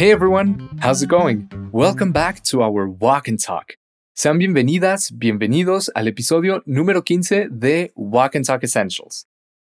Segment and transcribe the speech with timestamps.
[0.00, 1.50] Hey everyone, how's it going?
[1.72, 3.76] Welcome back to our Walk and Talk.
[4.16, 9.26] Sean bienvenidas, bienvenidos al episodio número 15 de Walk and Talk Essentials.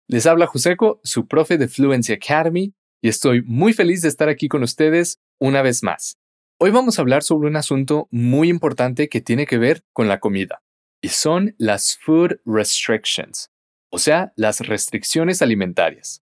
[0.09, 4.48] Les habla Joseco, su profe de Fluency Academy, y estoy muy feliz de estar aquí
[4.48, 6.18] con ustedes una vez más.
[6.59, 10.21] Hoy vamos a hablar sobre un asunto muy importante que tiene que ver con la
[10.21, 10.62] comida,
[11.00, 13.50] y son las food restrictions,
[13.91, 16.23] o sea, las restricciones alimentarias.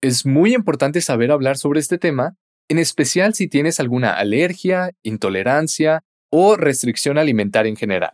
[0.00, 6.02] Es muy importante saber hablar sobre este tema, en especial si tienes alguna alergia, intolerancia
[6.30, 8.12] o restricción alimentaria en general.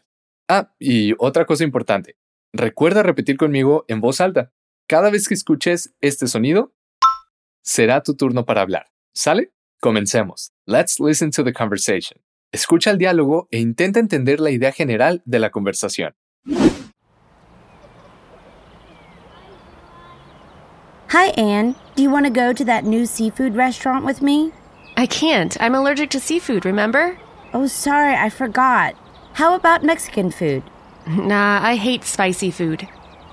[0.48, 2.16] Ah, y otra cosa importante,
[2.52, 4.52] recuerda repetir conmigo en voz alta.
[4.88, 6.74] Cada vez que escuches este sonido,
[7.62, 8.86] será tu turno para hablar.
[9.14, 9.52] ¿Sale?
[9.80, 10.52] Comencemos.
[10.66, 12.20] Let's listen to the conversation.
[12.52, 16.14] Escucha el diálogo e intenta entender la idea general de la conversación.
[21.10, 21.74] Hi, Anne.
[21.96, 24.52] Do you want to go to that new seafood restaurant with me?
[24.96, 25.60] I can't.
[25.60, 27.18] I'm allergic to seafood, remember?
[27.52, 28.94] Oh, sorry, I forgot.
[29.32, 30.62] How about Mexican food?
[31.08, 32.86] Nah, I hate spicy food.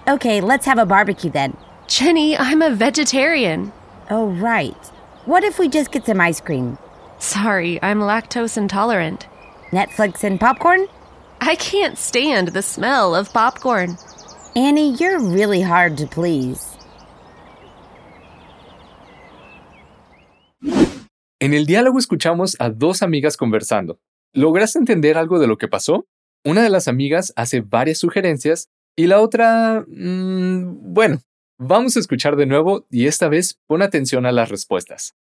[0.08, 1.56] Okay, let's have a barbecue then.
[1.86, 3.72] Jenny, I'm a vegetarian.
[4.10, 4.88] Oh, right.
[5.26, 6.80] What if we just get some ice cream?
[7.20, 9.28] Sorry, I'm lactose intolerant.
[9.70, 10.88] Netflix and popcorn?
[11.42, 14.00] I can't stand the smell of popcorn.
[14.56, 16.77] Annie, you're really hard to please.
[21.40, 24.00] En el diálogo escuchamos a dos amigas conversando.
[24.34, 26.08] ¿Lograste entender algo de lo que pasó?
[26.44, 29.86] Una de las amigas hace varias sugerencias y la otra...
[29.88, 31.20] mmm, bueno,
[31.60, 35.14] vamos a escuchar de nuevo y esta vez pon atención a las respuestas.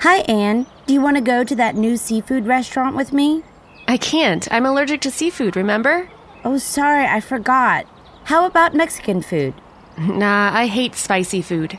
[0.00, 0.66] Hi, Anne.
[0.86, 3.42] Do you want to go to that new seafood restaurant with me?
[3.88, 4.46] I can't.
[4.52, 6.08] I'm allergic to seafood, remember?
[6.44, 7.86] Oh, sorry, I forgot.
[8.26, 9.54] How about Mexican food?
[9.98, 11.78] Nah, I hate spicy food.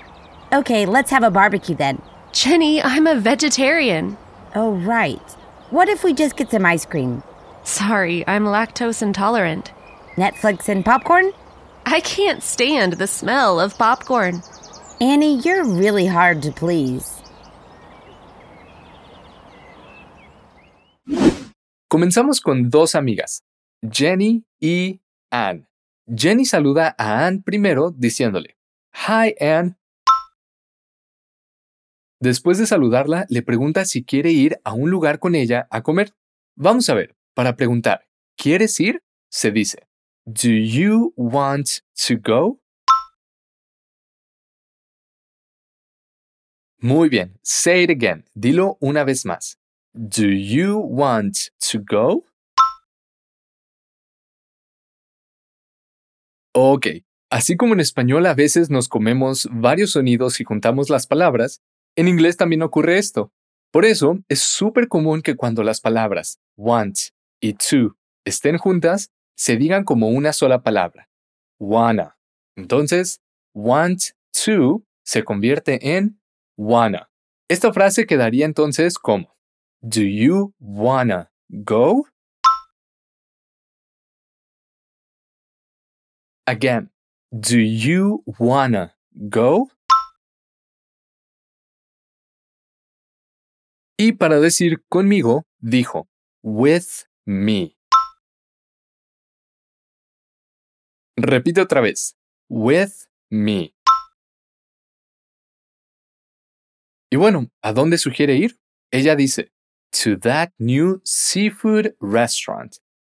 [0.51, 2.01] Okay, let's have a barbecue then.
[2.33, 4.17] Jenny, I'm a vegetarian.
[4.55, 5.21] Oh, right.
[5.69, 7.23] What if we just get some ice cream?
[7.63, 9.71] Sorry, I'm lactose intolerant.
[10.15, 11.31] Netflix and popcorn?
[11.85, 14.41] I can't stand the smell of popcorn.
[14.99, 17.21] Annie, you're really hard to please.
[21.89, 23.41] Comenzamos con dos amigas,
[23.89, 24.99] Jenny y
[25.31, 25.68] Anne.
[26.15, 28.57] Jenny saluda a Anne primero diciéndole,
[29.07, 29.75] Hi Anne.
[32.19, 36.13] Después de saludarla, le pregunta si quiere ir a un lugar con ella a comer.
[36.55, 39.03] Vamos a ver, para preguntar, ¿quieres ir?
[39.29, 39.87] Se dice,
[40.25, 41.67] Do you want
[42.07, 42.59] to go?
[46.81, 48.25] Muy bien, say it again.
[48.33, 49.59] Dilo una vez más.
[49.93, 52.28] Do you want to go?
[56.53, 56.87] Ok,
[57.29, 61.61] así como en español a veces nos comemos varios sonidos y juntamos las palabras,
[61.95, 63.31] en inglés también ocurre esto.
[63.71, 66.97] Por eso es súper común que cuando las palabras want
[67.39, 67.95] y to
[68.25, 71.09] estén juntas, se digan como una sola palabra,
[71.59, 72.17] wanna.
[72.55, 73.21] Entonces,
[73.53, 74.01] want
[74.43, 76.19] to se convierte en
[76.57, 77.09] wanna.
[77.47, 79.35] Esta frase quedaría entonces como,
[79.81, 82.07] Do you wanna go?
[86.49, 86.89] Again,
[87.31, 89.69] do you wanna go?
[93.99, 96.09] Y para decir conmigo, dijo,
[96.41, 97.77] with me.
[101.15, 102.17] Repite otra vez,
[102.49, 102.93] with
[103.29, 103.75] me.
[107.11, 108.59] Y bueno, ¿a dónde sugiere ir?
[108.91, 109.51] Ella dice,
[109.91, 112.77] to that new seafood restaurant,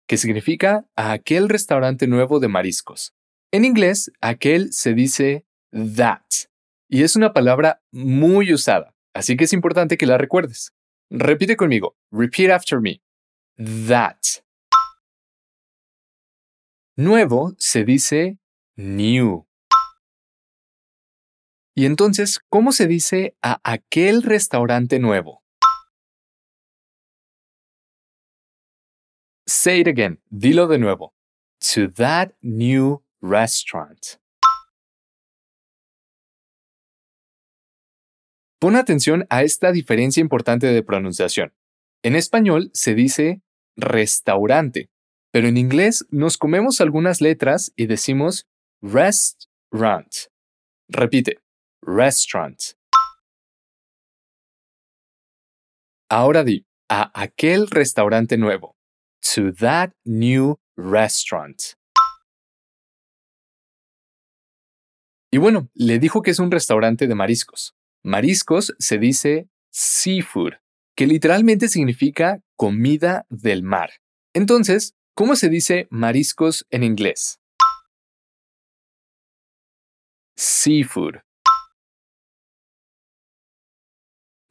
[0.09, 3.15] que significa a aquel restaurante nuevo de mariscos.
[3.53, 6.23] En inglés, aquel se dice that,
[6.89, 10.73] y es una palabra muy usada, así que es importante que la recuerdes.
[11.11, 13.03] Repite conmigo, repeat after me.
[13.89, 14.21] That.
[16.97, 18.39] Nuevo se dice
[18.77, 19.47] new.
[21.75, 25.43] Y entonces, ¿cómo se dice a aquel restaurante nuevo?
[29.49, 30.23] Say it again.
[30.31, 31.15] Dilo de nuevo.
[31.75, 34.21] To that new restaurant.
[38.61, 41.55] Pon atención a esta diferencia importante de pronunciación.
[42.03, 43.43] En español se dice
[43.77, 44.91] restaurante,
[45.33, 48.47] pero en inglés nos comemos algunas letras y decimos
[48.83, 50.13] restaurant.
[50.89, 51.39] Repite,
[51.83, 52.61] restaurant.
[56.11, 58.77] Ahora di, a aquel restaurante nuevo.
[59.35, 61.80] To that new restaurant.
[65.33, 67.77] Y bueno, le dijo que es un restaurante de mariscos.
[68.03, 70.55] Mariscos se dice seafood,
[70.97, 73.91] que literalmente significa comida del mar.
[74.35, 77.39] Entonces, ¿cómo se dice mariscos en inglés?
[80.37, 81.17] Seafood.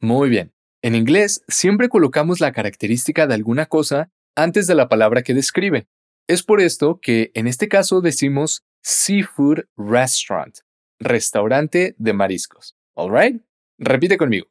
[0.00, 0.54] Muy bien.
[0.82, 5.88] En inglés siempre colocamos la característica de alguna cosa antes de la palabra que describe.
[6.26, 10.60] Es por esto que en este caso decimos seafood restaurant,
[11.00, 12.76] restaurante de mariscos.
[12.94, 13.42] Alright?
[13.78, 14.46] Repite conmigo.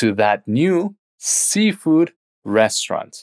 [0.00, 3.14] To that new seafood restaurant.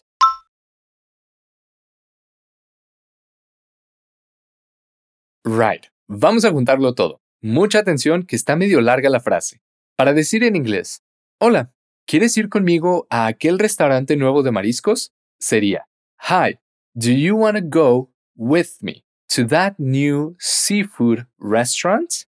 [5.43, 5.87] Right.
[6.07, 7.21] Vamos a juntarlo todo.
[7.41, 9.61] Mucha atención que está medio larga la frase.
[9.97, 11.01] Para decir en inglés,
[11.39, 11.73] Hola,
[12.05, 15.13] ¿quieres ir conmigo a aquel restaurante nuevo de mariscos?
[15.39, 15.87] Sería,
[16.29, 16.59] Hi,
[16.93, 22.28] do you want to go with me to that new seafood restaurant?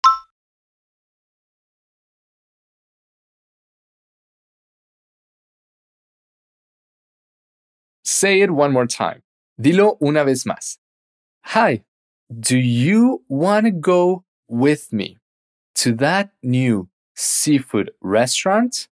[8.11, 9.21] Say it one more time.
[9.57, 10.77] Dilo una vez más.
[11.45, 11.81] Hi,
[12.29, 15.17] do you want to go with me
[15.75, 18.89] to that new seafood restaurant?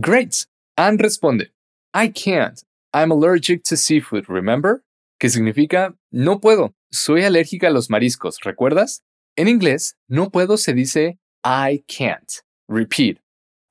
[0.00, 0.46] Great.
[0.76, 1.50] Anne responde,
[1.94, 2.64] I can't.
[2.92, 4.82] I'm allergic to seafood, remember?
[5.20, 9.00] Que significa, no puedo, soy alérgica a los mariscos, ¿recuerdas?
[9.36, 12.30] En inglés, no puedo se dice I can't.
[12.68, 13.18] Repeat,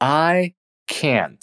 [0.01, 1.41] I can't.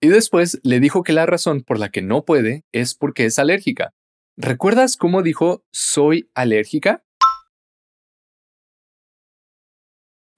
[0.00, 3.40] Y después le dijo que la razón por la que no puede es porque es
[3.40, 3.92] alérgica.
[4.36, 7.04] ¿Recuerdas cómo dijo soy alérgica?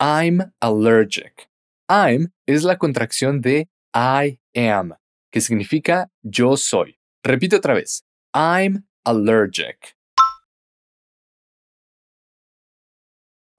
[0.00, 1.50] I'm allergic.
[1.90, 4.94] I'm es la contracción de I am,
[5.30, 6.98] que significa yo soy.
[7.22, 8.04] Repite otra vez.
[8.32, 9.97] I'm allergic.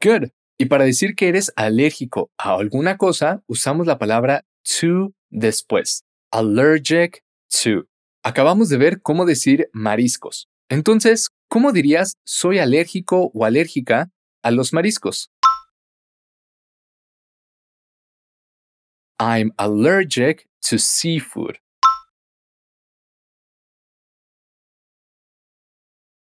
[0.01, 0.29] Good.
[0.57, 6.05] Y para decir que eres alérgico a alguna cosa, usamos la palabra to después.
[6.31, 7.23] Allergic
[7.63, 7.85] to.
[8.23, 10.47] Acabamos de ver cómo decir mariscos.
[10.69, 14.09] Entonces, ¿cómo dirías soy alérgico o alérgica
[14.41, 15.31] a los mariscos?
[19.19, 21.57] I'm allergic to seafood.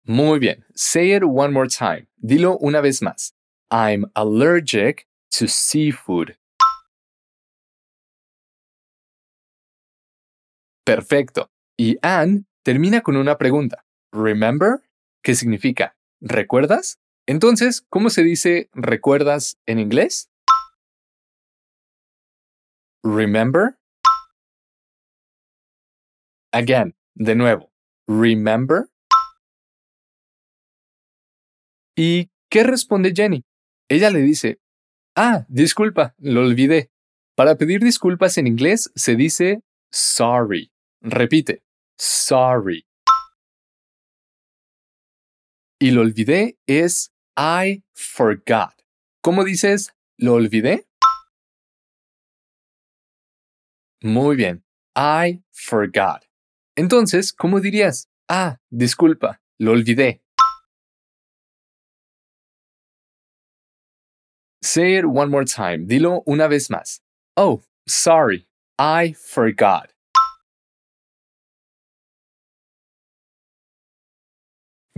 [0.04, 0.66] Muy bien.
[0.74, 2.08] Say it one more time.
[2.18, 3.37] Dilo una vez más.
[3.70, 6.38] I'm allergic to seafood.
[10.86, 11.50] Perfecto.
[11.78, 13.84] Y Anne termina con una pregunta.
[14.14, 14.80] Remember?
[15.22, 15.98] ¿Qué significa?
[16.22, 17.00] ¿Recuerdas?
[17.28, 20.30] Entonces, ¿cómo se dice recuerdas en inglés?
[23.04, 23.78] Remember?
[26.54, 27.70] Again, de nuevo.
[28.08, 28.86] Remember?
[31.98, 33.44] ¿Y qué responde Jenny?
[33.90, 34.60] Ella le dice,
[35.16, 36.92] ah, disculpa, lo olvidé.
[37.36, 39.62] Para pedir disculpas en inglés se dice
[39.92, 40.72] sorry.
[41.02, 41.64] Repite,
[41.98, 42.86] sorry.
[45.80, 48.74] Y lo olvidé es I forgot.
[49.22, 50.88] ¿Cómo dices lo olvidé?
[54.02, 54.64] Muy bien.
[54.96, 56.24] I forgot.
[56.76, 58.10] Entonces, ¿cómo dirías?
[58.28, 60.24] Ah, disculpa, lo olvidé.
[64.68, 65.88] Say it one more time.
[65.88, 67.00] Dilo una vez más.
[67.38, 68.48] Oh, sorry.
[68.78, 69.94] I forgot.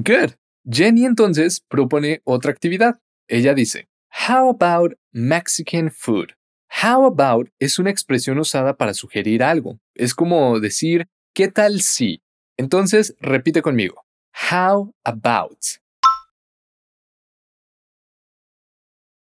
[0.02, 0.38] Good.
[0.68, 3.00] Jenny entonces propone otra actividad.
[3.28, 3.88] Ella dice,
[4.28, 6.34] How about Mexican food?
[6.82, 9.80] How about es una expresión usada para sugerir algo.
[9.94, 12.24] Es como decir, ¿qué tal si?
[12.58, 14.04] Entonces, repite conmigo.
[14.52, 15.60] How about.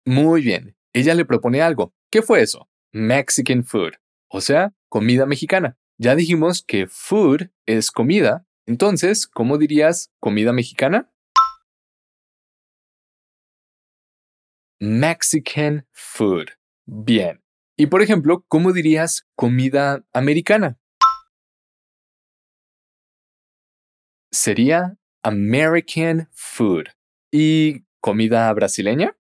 [0.07, 0.77] Muy bien.
[0.93, 1.93] Ella le propone algo.
[2.11, 2.71] ¿Qué fue eso?
[2.93, 3.95] Mexican food.
[4.29, 5.77] O sea, comida mexicana.
[5.99, 8.47] Ya dijimos que food es comida.
[8.67, 11.11] Entonces, ¿cómo dirías comida mexicana?
[14.79, 16.51] Mexican food.
[16.87, 17.43] Bien.
[17.77, 20.79] Y por ejemplo, ¿cómo dirías comida americana?
[24.31, 26.85] Sería American food.
[27.33, 29.17] ¿Y comida brasileña?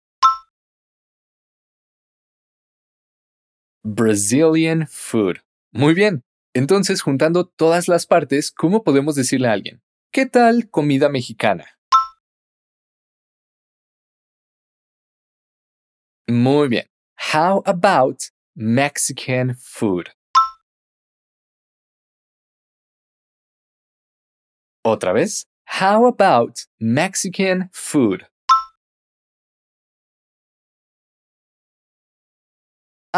[3.88, 5.36] Brazilian food.
[5.70, 6.24] Muy bien.
[6.54, 9.80] Entonces, juntando todas las partes, ¿cómo podemos decirle a alguien?
[10.12, 11.78] ¿Qué tal comida mexicana?
[16.26, 16.86] Muy bien.
[17.32, 18.18] How about
[18.56, 20.06] Mexican food?
[24.84, 25.44] Otra vez.
[25.80, 28.26] How about Mexican food?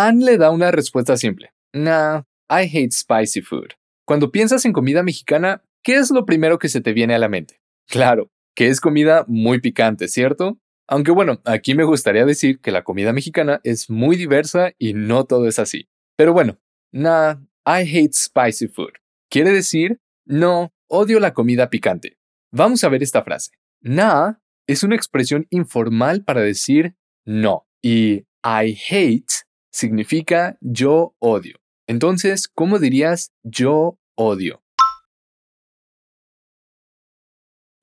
[0.00, 1.52] Anne le da una respuesta simple.
[1.72, 3.70] Nah, I hate spicy food.
[4.06, 7.28] Cuando piensas en comida mexicana, ¿qué es lo primero que se te viene a la
[7.28, 7.60] mente?
[7.88, 10.58] Claro, que es comida muy picante, ¿cierto?
[10.86, 15.24] Aunque bueno, aquí me gustaría decir que la comida mexicana es muy diversa y no
[15.24, 15.88] todo es así.
[16.16, 16.60] Pero bueno,
[16.92, 17.34] nah,
[17.66, 18.92] I hate spicy food.
[19.28, 22.18] Quiere decir, no, odio la comida picante.
[22.52, 23.50] Vamos a ver esta frase.
[23.80, 24.34] Nah
[24.68, 31.58] es una expresión informal para decir no y I hate significa yo odio.
[31.86, 34.62] Entonces, ¿cómo dirías yo odio?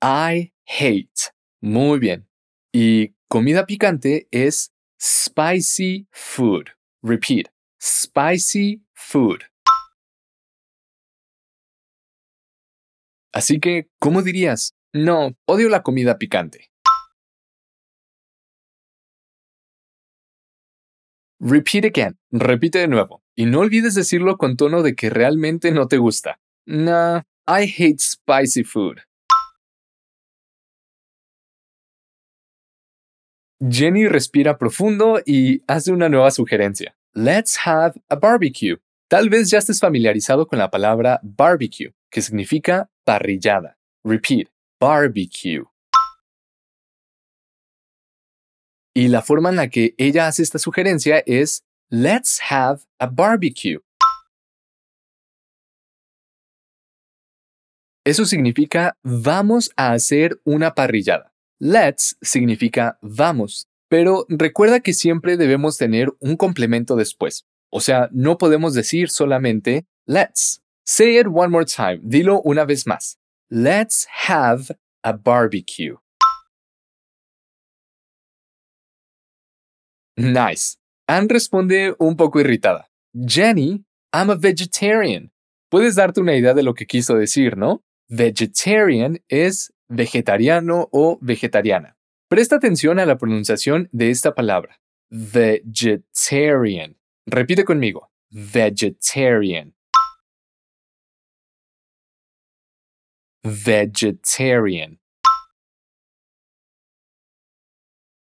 [0.02, 1.32] I hate.
[1.60, 2.28] Muy bien.
[2.72, 6.66] Y comida picante es spicy food.
[7.02, 7.48] Repeat.
[7.80, 9.40] Spicy food.
[13.32, 14.74] Así que, ¿cómo dirías?
[14.92, 16.70] No, odio la comida picante.
[21.48, 22.18] Repeat again.
[22.32, 23.22] Repite de nuevo.
[23.36, 26.40] Y no olvides decirlo con tono de que realmente no te gusta.
[26.66, 28.96] Nah, I hate spicy food.
[33.60, 36.96] Jenny respira profundo y hace una nueva sugerencia.
[37.14, 38.78] Let's have a barbecue.
[39.08, 43.78] Tal vez ya estés familiarizado con la palabra barbecue, que significa parrillada.
[44.04, 44.48] Repeat,
[44.80, 45.62] barbecue.
[48.96, 53.78] Y la forma en la que ella hace esta sugerencia es Let's have a barbecue.
[58.06, 61.34] Eso significa vamos a hacer una parrillada.
[61.58, 67.44] Let's significa vamos, pero recuerda que siempre debemos tener un complemento después.
[67.70, 70.62] O sea, no podemos decir solamente let's.
[70.86, 72.00] Say it one more time.
[72.02, 73.18] Dilo una vez más.
[73.50, 75.98] Let's have a barbecue.
[80.16, 80.78] Nice.
[81.06, 82.88] Anne responde un poco irritada.
[83.14, 85.30] Jenny, I'm a vegetarian.
[85.70, 87.82] Puedes darte una idea de lo que quiso decir, ¿no?
[88.08, 91.96] Vegetarian es vegetariano o vegetariana.
[92.28, 94.80] Presta atención a la pronunciación de esta palabra.
[95.10, 96.96] Vegetarian.
[97.26, 98.10] Repite conmigo.
[98.30, 99.74] Vegetarian.
[103.44, 104.98] Vegetarian.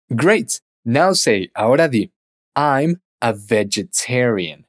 [0.10, 0.62] Great.
[0.84, 2.12] Now say, ahora di,
[2.56, 4.66] I'm a vegetarian.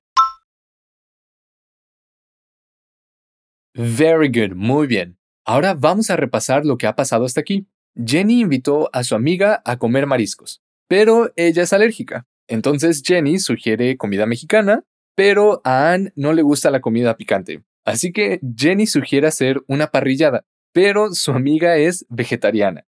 [3.74, 5.16] Very good, muy bien.
[5.46, 7.66] Ahora vamos a repasar lo que ha pasado hasta aquí.
[7.96, 12.26] Jenny invitó a su amiga a comer mariscos, pero ella es alérgica.
[12.46, 14.84] Entonces Jenny sugiere comida mexicana,
[15.16, 17.64] pero a Anne no le gusta la comida picante.
[17.86, 22.86] Así que Jenny sugiere hacer una parrillada, pero su amiga es vegetariana.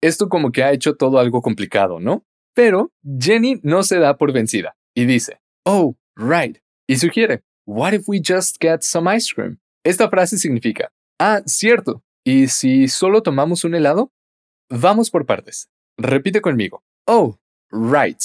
[0.00, 2.24] Esto como que ha hecho todo algo complicado, ¿no?
[2.54, 8.08] Pero Jenny no se da por vencida y dice, Oh, right, y sugiere, What if
[8.08, 9.58] we just get some ice cream?
[9.84, 14.12] Esta frase significa, Ah, cierto, ¿y si solo tomamos un helado?
[14.68, 15.68] Vamos por partes.
[15.96, 16.82] Repite conmigo.
[17.06, 17.38] Oh,
[17.70, 18.20] right.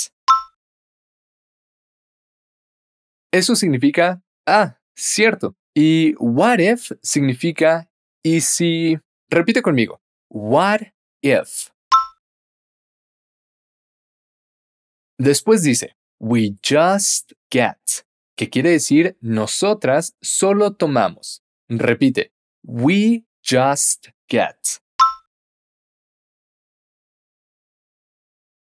[3.32, 5.56] Eso significa, ah, cierto.
[5.76, 7.90] Y what if significa,
[8.24, 8.98] y si...
[9.30, 10.02] Repite conmigo.
[10.30, 10.82] What
[11.22, 11.70] if.
[15.20, 18.06] Después dice, we just get,
[18.36, 21.44] que quiere decir nosotras solo tomamos.
[21.68, 22.34] Repite,
[22.64, 24.56] we just get.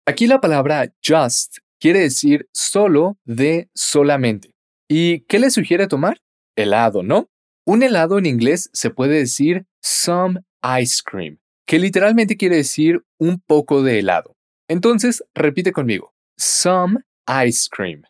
[0.09, 4.53] Aquí la palabra just quiere decir solo de solamente.
[4.89, 6.21] ¿Y qué le sugiere tomar?
[6.57, 7.31] Helado, ¿no?
[7.65, 10.41] Un helado en inglés se puede decir some
[10.81, 14.37] ice cream, que literalmente quiere decir un poco de helado.
[14.67, 18.05] Entonces, repite conmigo some ice cream.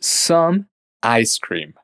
[0.00, 0.66] Some
[1.02, 1.74] ice cream.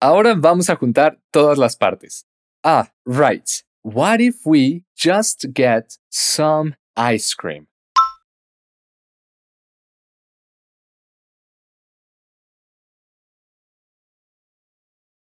[0.00, 2.24] Ahora vamos a juntar todas las partes.
[2.62, 3.62] Ah, right.
[3.82, 7.66] What if we just get some ice cream?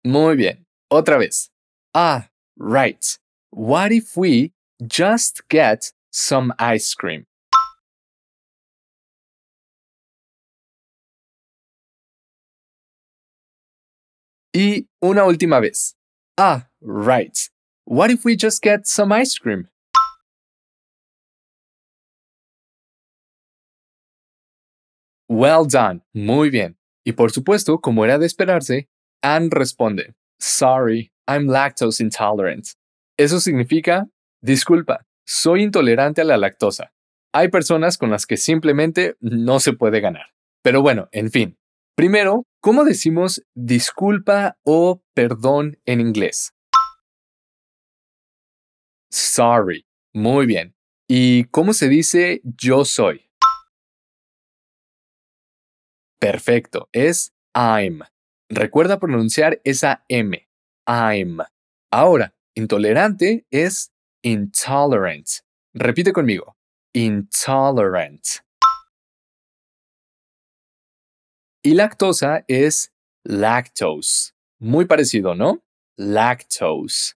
[0.05, 0.67] Muy bien.
[0.93, 1.51] Otra vez.
[1.95, 2.29] Ah,
[2.59, 3.19] right.
[3.51, 4.53] What if we
[4.87, 7.27] just get some ice cream?
[14.55, 15.95] Y una última vez.
[16.39, 17.37] Ah, right.
[17.85, 19.69] What if we just get some ice cream?
[25.29, 26.03] Well done.
[26.15, 26.77] Muy bien.
[27.05, 28.89] Y por supuesto, como era de esperarse,
[29.23, 32.75] Anne responde, Sorry, I'm lactose intolerant.
[33.19, 34.09] Eso significa,
[34.43, 36.93] disculpa, soy intolerante a la lactosa.
[37.33, 40.35] Hay personas con las que simplemente no se puede ganar.
[40.63, 41.59] Pero bueno, en fin.
[41.97, 46.53] Primero, ¿cómo decimos disculpa o perdón en inglés?
[49.11, 49.87] Sorry.
[50.13, 50.75] Muy bien.
[51.09, 53.31] ¿Y cómo se dice yo soy?
[56.19, 56.89] Perfecto.
[56.93, 58.01] Es I'm.
[58.51, 60.49] Recuerda pronunciar esa M.
[60.87, 61.39] I'm.
[61.91, 65.29] Ahora, intolerante es intolerant.
[65.75, 66.57] Repite conmigo.
[66.95, 68.25] Intolerant.
[71.63, 72.93] Y lactosa es
[73.25, 74.33] lactose.
[74.59, 75.63] Muy parecido, ¿no?
[75.97, 77.15] Lactose.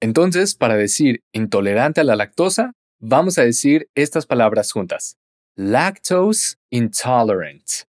[0.00, 5.16] Entonces, para decir intolerante a la lactosa, vamos a decir estas palabras juntas.
[5.56, 7.86] Lactose intolerant.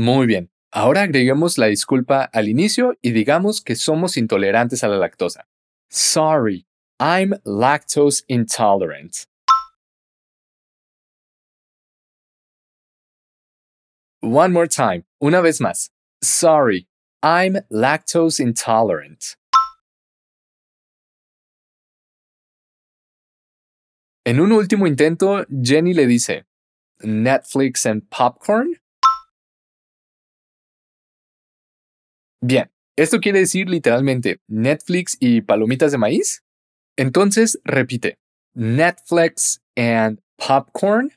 [0.00, 0.50] Muy bien.
[0.72, 5.46] Ahora agreguemos la disculpa al inicio y digamos que somos intolerantes a la lactosa.
[5.90, 6.66] Sorry,
[6.98, 9.26] I'm lactose intolerant.
[14.22, 15.04] One more time.
[15.20, 15.90] Una vez más.
[16.22, 16.88] Sorry,
[17.22, 19.36] I'm lactose intolerant.
[24.24, 26.46] En un último intento, Jenny le dice,
[27.02, 28.76] Netflix and popcorn.
[32.42, 36.42] Bien, esto quiere decir literalmente Netflix y palomitas de maíz.
[36.96, 38.18] Entonces repite,
[38.54, 41.12] Netflix and popcorn.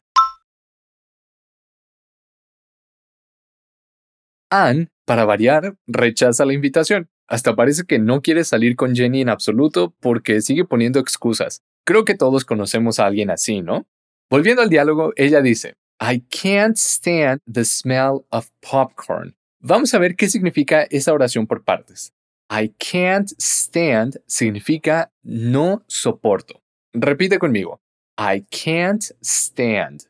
[4.52, 7.10] Anne, para variar, rechaza la invitación.
[7.28, 11.62] Hasta parece que no quiere salir con Jenny en absoluto porque sigue poniendo excusas.
[11.86, 13.88] Creo que todos conocemos a alguien así, ¿no?
[14.30, 19.36] Volviendo al diálogo, ella dice, I can't stand the smell of popcorn.
[19.66, 22.14] Vamos a ver qué significa esa oración por partes.
[22.52, 26.62] I can't stand significa no soporto.
[26.92, 27.80] Repite conmigo.
[28.18, 30.02] I can't stand.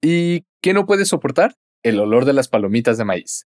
[0.00, 1.56] ¿Y qué no puede soportar?
[1.82, 3.48] El olor de las palomitas de maíz.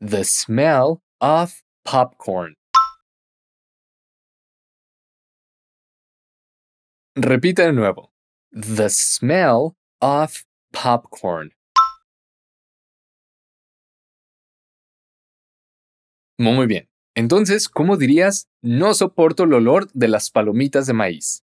[0.00, 2.54] The smell of popcorn.
[7.14, 8.14] Repite de nuevo.
[8.50, 11.52] The smell of popcorn.
[16.42, 16.88] Muy bien.
[17.14, 21.44] Entonces, ¿cómo dirías no soporto el olor de las palomitas de maíz?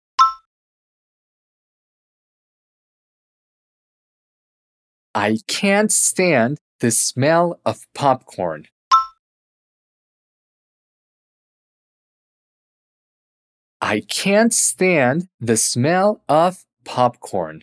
[5.13, 8.69] I can't stand the smell of popcorn.
[13.79, 17.61] I can't stand the smell of popcorn.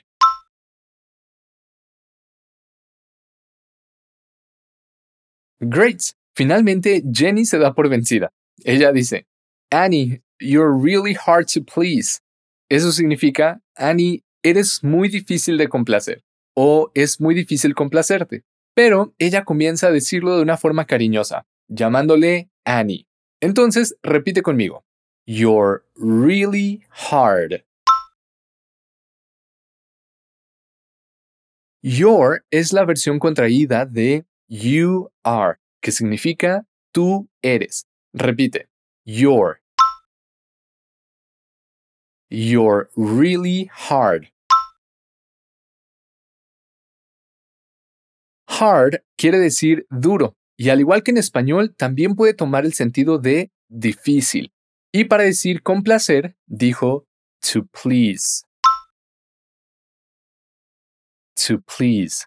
[5.69, 6.15] Great.
[6.35, 8.33] Finalmente, Jenny se da por vencida.
[8.65, 9.27] Ella dice,
[9.71, 12.21] Annie, you're really hard to please.
[12.69, 16.25] Eso significa, Annie, eres muy difícil de complacer
[16.57, 18.43] o es muy difícil complacerte.
[18.75, 23.07] Pero ella comienza a decirlo de una forma cariñosa, llamándole Annie.
[23.41, 24.85] Entonces, repite conmigo.
[25.27, 27.65] You're really hard.
[31.83, 37.87] Your es la versión contraída de you are que significa tú eres.
[38.15, 38.71] Repite,
[39.05, 39.61] you're.
[42.31, 44.33] You're really hard.
[48.49, 53.19] Hard quiere decir duro, y al igual que en español, también puede tomar el sentido
[53.19, 54.53] de difícil.
[54.91, 57.07] Y para decir complacer, dijo
[57.41, 58.43] to please.
[61.47, 62.25] To please.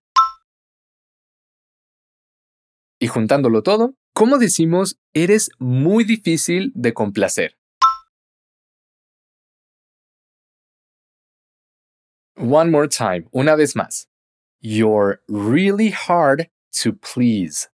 [3.00, 7.58] Y juntándolo todo, ¿cómo decimos eres muy difícil de complacer?
[12.36, 14.10] One more time, una vez más.
[14.62, 16.50] You're really hard
[16.84, 17.68] to please.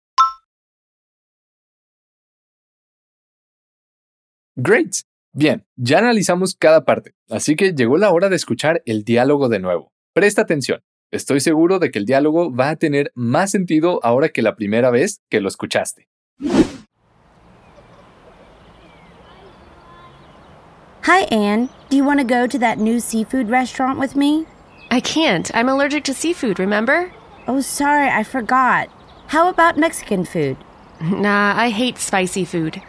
[4.56, 5.04] Great.
[5.34, 9.60] Bien, ya analizamos cada parte, así que llegó la hora de escuchar el diálogo de
[9.60, 9.92] nuevo.
[10.14, 10.84] Presta atención.
[11.14, 14.90] Estoy seguro de que el diálogo va a tener más sentido ahora que la primera
[14.90, 16.08] vez que lo escuchaste.
[21.04, 21.70] Hi, Anne.
[21.92, 24.48] Do you want to go to that new seafood restaurant with me?
[24.90, 25.52] I can't.
[25.54, 27.12] I'm allergic to seafood, remember?
[27.48, 28.90] Oh, sorry, I forgot.
[29.28, 30.58] How about Mexican food?
[31.00, 32.82] Nah, I hate spicy food.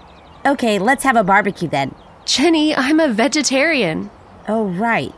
[0.46, 1.94] Okay, let's have a barbecue then.
[2.24, 4.08] Jenny, I'm a vegetarian.
[4.48, 5.12] Oh, right.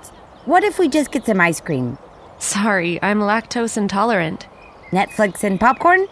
[0.44, 1.98] What if we just get some ice cream?
[2.38, 4.46] Sorry, I'm lactose intolerant.
[4.92, 6.06] Netflix and popcorn?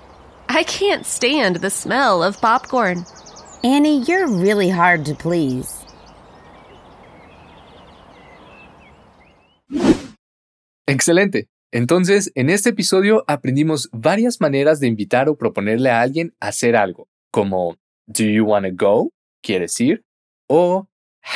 [0.48, 3.04] I can't stand the smell of popcorn.
[3.62, 5.84] Annie, you're really hard to please.
[10.86, 11.48] Excelente.
[11.72, 16.76] Entonces, en este episodio aprendimos varias maneras de invitar o proponerle a alguien a hacer
[16.76, 19.10] algo, como Do you want to go?
[19.42, 20.04] ¿Quieres ir?
[20.48, 20.86] O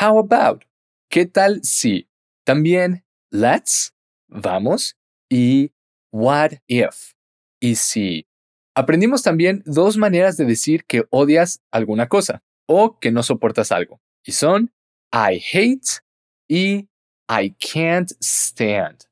[0.00, 0.64] How about?
[1.10, 2.08] ¿Qué tal si?
[2.44, 3.92] También Let's,
[4.28, 4.96] vamos,
[5.28, 5.72] y
[6.12, 7.12] What if?
[7.60, 8.26] Y si.
[8.74, 14.00] Aprendimos también dos maneras de decir que odias alguna cosa o que no soportas algo,
[14.24, 14.72] y son
[15.12, 16.02] I hate
[16.48, 16.88] y
[17.28, 19.04] I can't stand.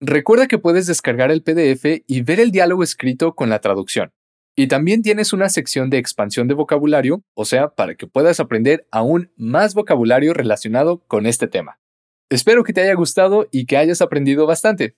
[0.00, 4.12] Recuerda que puedes descargar el PDF y ver el diálogo escrito con la traducción.
[4.54, 8.86] Y también tienes una sección de expansión de vocabulario, o sea, para que puedas aprender
[8.90, 11.78] aún más vocabulario relacionado con este tema.
[12.28, 14.96] Espero que te haya gustado y que hayas aprendido bastante.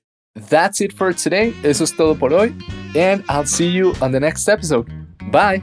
[0.49, 1.55] That's it for today.
[1.63, 2.55] Eso es todo por hoy.
[2.97, 4.87] And I'll see you on the next episode.
[5.31, 5.63] Bye.